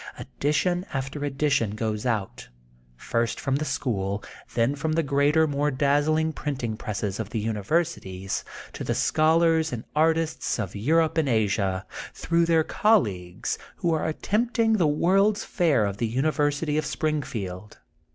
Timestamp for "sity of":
16.51-16.85